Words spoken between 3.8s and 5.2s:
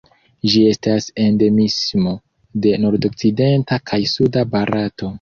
kaj suda Barato.